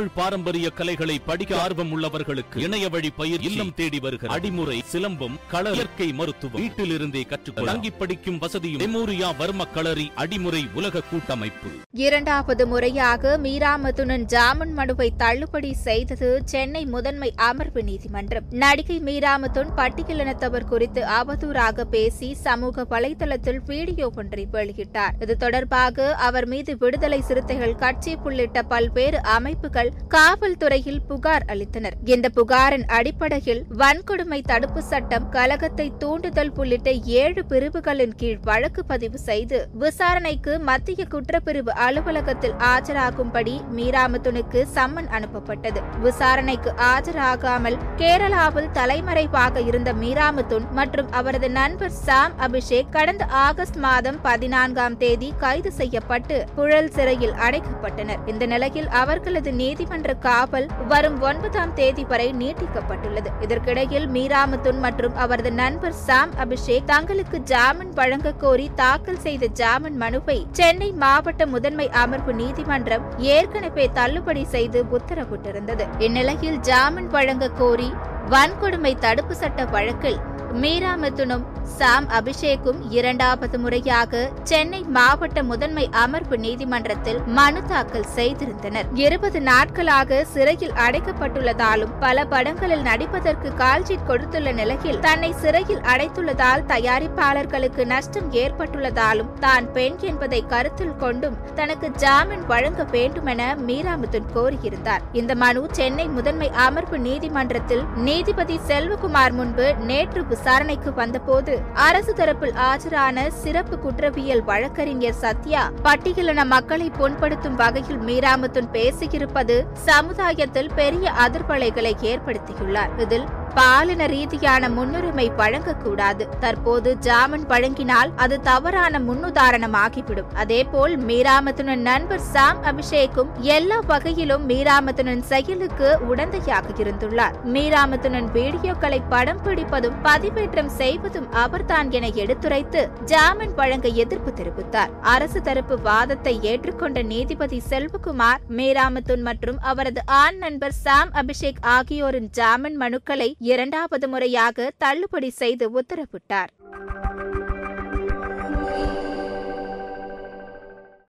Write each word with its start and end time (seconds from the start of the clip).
தமிழ் 0.00 0.14
பாரம்பரிய 0.14 0.70
கலைகளை 0.70 1.18
படிக்க 1.18 1.60
ஆர்வம் 1.60 1.90
உள்ளவர்களுக்கு 1.96 2.56
இணைய 2.56 2.88
வழி 2.88 3.10
பயிர் 3.10 3.40
இல்லம் 3.40 3.74
தேடி 3.74 3.98
வருகிற 3.98 4.34
அடிமுறை 4.34 4.78
சிலம்பம் 4.92 5.34
கள 5.48 5.70
இயற்கை 5.70 6.12
மருத்துவம். 6.12 6.60
வீட்டில் 6.60 6.90
இருந்தே 6.90 7.22
கற்றுக்கொள்ள. 7.22 7.72
தங்கி 7.72 7.90
படிக்கும் 7.90 8.38
வசதியும் 8.38 8.80
மெமோரியா 8.80 9.30
வர்ம 9.38 9.64
களரி 9.74 10.12
அடிமுறை 10.16 10.62
உலக 10.74 11.00
கூட்டமைப்பு. 11.00 11.68
இரண்டாவது 11.92 12.66
முறையாக 12.66 13.38
மீராமத்துடன் 13.42 14.24
ஜாமீன் 14.24 14.72
மனுவை 14.72 15.12
தள்ளுபடி 15.16 15.72
செய்தது 15.72 16.42
சென்னை 16.44 16.84
முதன்மை 16.84 17.32
அமர்வு 17.36 17.82
நீதிமன்றம். 17.82 18.44
நடிகை 18.50 19.00
மீராமதுன் 19.00 19.68
பட்டியலினத்தவர் 19.76 20.64
குறித்து 20.64 21.04
அவதூறாக 21.04 21.84
பேசி 21.84 22.34
சமூக 22.34 22.86
வலைதளத்தில் 22.90 23.60
வீடியோ 23.66 24.10
ஒன்றை 24.16 24.46
வெளியிட்டார். 24.52 25.22
இது 25.22 25.36
தொடர்பாக 25.36 26.14
அவர் 26.14 26.46
மீது 26.46 26.78
விடுதலை 26.78 27.20
சிறுத்தைகள் 27.20 27.74
கட்சி 27.74 28.16
உள்ளிட்ட 28.24 28.62
பல்வேறு 28.62 29.22
அமைப்புகள் 29.22 29.88
காவல்துறையில் 30.14 31.00
புகார் 31.08 31.44
அளித்தனர். 31.52 31.96
இந்த 32.04 32.28
புகாரின் 32.28 32.86
அடிப்படையில் 32.86 33.62
வன்கொடுமை 33.78 34.40
தடுப்பு 34.46 34.82
சட்டம் 34.82 35.28
கலகத்தை 35.28 35.92
தூண்டுதல் 35.98 36.52
உள்ளிட்ட 36.56 36.90
ஏழு 36.92 37.44
பிரிவுகளின் 37.44 38.14
கீழ் 38.16 38.40
வழக்கு 38.42 38.84
பதிவு 38.84 39.18
செய்து 39.18 39.68
விசாரணைக்கு 39.74 40.58
மத்திய 40.58 41.04
குற்றப்பிரிவு 41.10 41.72
அலுவலகத்தில் 41.86 42.54
ஆஜராகும்படி 42.72 43.54
மீராமத்துனுக்கு 43.76 44.62
சம்மன் 44.74 45.10
அனுப்பப்பட்டது. 45.18 45.82
விசாரணைக்கு 46.00 46.72
ஆஜராகாமல் 46.92 47.78
கேரளாவில் 47.96 48.70
தலைமறைவாக 48.72 49.60
இருந்த 49.60 49.92
மீராமத்துன் 49.92 50.66
மற்றும் 50.72 51.10
அவரது 51.10 51.50
நண்பர் 51.50 51.96
சாம் 52.04 52.34
அபிஷேக் 52.38 52.90
கடந்த 52.90 53.24
ஆகஸ்ட் 53.24 53.76
மாதம் 53.76 54.20
பதினான்காம் 54.22 54.96
தேதி 54.96 55.32
கைது 55.38 55.72
செய்யப்பட்டு 55.72 56.44
புழல் 56.54 56.90
சிறையில் 56.90 57.36
அடைக்கப்பட்டனர். 57.46 58.20
இந்த 58.26 58.46
நிலையில் 58.46 58.88
அவர்களது 58.88 59.52
நீதி 59.52 59.79
நீதிமன்ற 59.80 60.14
காவல் 60.24 60.66
வரும் 60.88 61.16
ஒன்பதாம் 61.28 61.72
தேதி 61.74 62.02
வரை 62.10 62.26
நீட்டிக்கப்பட்டுள்ளது. 62.40 63.30
இதற்கிடையில் 63.44 64.06
மீராமத்துன் 64.16 64.80
மற்றும் 64.84 65.14
அவரது 65.24 65.50
நண்பர் 65.60 65.96
சாம் 66.06 66.32
அபிஷேக் 66.44 66.88
தங்களுக்கு 66.90 67.38
ஜாமீன் 67.52 67.94
வழங்க 68.00 68.34
கோரி 68.42 68.66
தாக்கல் 68.74 69.22
செய்த 69.26 69.50
ஜாமீன் 69.60 69.98
மனுவை 70.02 70.38
சென்னை 70.52 70.90
மாவட்ட 71.04 71.46
முதன்மை 71.54 71.86
அமர்வு 72.02 72.34
நீதிமன்றம் 72.42 73.06
ஏற்கனவே 73.36 73.86
தள்ளுபடி 73.98 74.44
செய்து 74.54 74.80
உத்தரவிட்டிருந்தது. 74.98 75.86
இந்நிலையில் 76.06 76.60
ஜாமீன் 76.70 77.10
வழங்க 77.16 77.48
கோரி 77.62 77.90
வன்கொடுமை 78.28 78.98
தடுப்பு 78.98 79.34
சட்ட 79.34 79.64
வழக்கில் 79.64 80.20
மீராமத்துனும் 80.52 81.42
சாம் 81.78 82.06
அபிஷேக்கும் 82.08 82.78
இரண்டாவது 82.88 83.58
முறையாக 83.58 84.30
சென்னை 84.42 84.82
மாவட்ட 84.82 85.42
முதன்மை 85.42 85.88
அமர்வு 85.90 86.38
நீதிமன்றத்தில் 86.38 87.20
மனு 87.26 87.60
தாக்கல் 87.66 88.06
செய்திருந்தனர். 88.16 88.84
இருபது 88.94 89.40
நாட்களாக 89.40 90.24
சிறையில் 90.24 90.72
அடைக்கப்பட்டுள்ளதாலும் 90.72 91.92
பல 92.00 92.24
படங்களில் 92.24 92.82
நடிப்பதற்கு 92.82 93.52
கால்ஷீட் 93.54 94.06
கொடுத்துள்ள 94.06 94.52
நிலையில் 94.52 94.98
தன்னை 94.98 95.32
சிறையில் 95.32 95.80
அடைத்துள்ளதால் 95.80 96.64
தயாரிப்பாளர்களுக்கு 96.66 97.84
நஷ்டம் 97.84 98.32
ஏற்பட்டுள்ளதாலும் 98.32 99.32
தான் 99.38 99.72
பெண் 99.72 99.96
என்பதை 100.00 100.46
கருத்தில் 100.46 100.96
கொண்டும் 100.96 101.38
தனக்கு 101.54 101.90
ஜாமீன் 101.90 102.46
வழங்க 102.46 102.84
வேண்டுமென 102.84 103.56
மீராமுத்துன் 103.66 104.28
கோரியிருந்தார். 104.34 105.02
இந்த 105.12 105.34
மனு 105.34 105.66
சென்னை 105.72 106.08
முதன்மை 106.08 106.50
அமர்வு 106.50 106.98
நீதிமன்றத்தில் 106.98 107.84
நீதிபதி 108.10 108.54
செல்வகுமார் 108.68 109.34
முன்பு 109.38 109.66
நேற்று 109.88 110.20
விசாரணைக்கு 110.30 110.90
வந்தபோது 110.92 111.52
அரசு 111.86 112.12
தரப்பில் 112.12 112.54
ஆஜரான 112.68 113.26
சிறப்பு 113.42 113.76
குற்றவியல் 113.78 114.42
வழக்கறிஞர் 114.44 115.18
சத்யா 115.20 115.62
பட்டியலின 115.84 116.44
மக்களை 116.54 116.88
புண்படுத்தும் 116.98 117.58
வகையில் 117.62 118.00
மீராமத்துன் 118.08 118.72
பேசியிருப்பது 118.76 119.56
சமுதாயத்தில் 119.88 120.72
பெரிய 120.74 121.12
அதிர்வலைகளை 121.24 121.92
ஏற்படுத்தியுள்ளார். 122.12 122.94
இதில் 122.96 123.26
பாலின 123.54 124.06
ரீதியான 124.06 124.68
முன்னுரிமை 124.68 125.26
வழங்கக்கூடாது. 125.40 126.24
தற்போது 126.38 126.98
ஜாமீன் 126.98 127.46
வழங்கினால் 127.46 128.10
அது 128.16 128.40
தவறான 128.40 128.98
முன்னுதாரணமாகிவிடும். 128.98 130.30
அதேபோல் 130.34 130.94
மீராமத்துனன் 131.04 131.84
நண்பர் 131.90 132.24
சாம் 132.34 132.60
அபிஷேக்கும் 132.64 133.32
எல்லா 133.56 133.78
வகையிலும் 133.86 134.48
மீராமத்துனன் 134.48 135.22
செயலுக்கு 135.22 135.98
உடந்தையாக 136.10 136.68
இருந்துள்ளார். 136.76 137.34
மீராமத்துனன் 137.54 138.28
வீடியோக்களை 138.38 139.00
படம் 139.08 139.42
பிடிப்பதும் 139.42 139.98
பதிவேற்றம் 140.02 140.72
செய்வதும் 140.80 141.28
அவர்தான் 141.32 141.90
என 141.90 142.08
எடுத்துரைத்து 142.22 142.82
ஜாமீன் 143.04 143.54
வழங்க 143.54 143.88
எதிர்ப்பு 143.88 144.32
தெரிவித்தார். 144.40 144.90
அரசு 145.00 145.42
தரப்பு 145.42 145.78
வாதத்தை 145.80 146.38
ஏற்றுக்கொண்ட 146.42 147.02
நீதிபதி 147.02 147.62
செல்வகுமார் 147.70 148.40
மீராமத்துன் 148.56 149.22
மற்றும் 149.22 149.58
அவரது 149.60 150.00
ஆண் 150.06 150.36
நண்பர் 150.36 150.72
சாம் 150.72 151.10
அபிஷேக் 151.12 151.60
ஆகியோரின் 151.60 152.28
ஜாமீன் 152.30 152.80
மனுக்களை 152.80 153.28
இரண்டாவது 153.40 154.08
முறையாக 154.08 154.70
தள்ளுபடி 154.78 155.30
செய்து 155.30 155.66
உத்தரவிட்டார். 155.80 156.50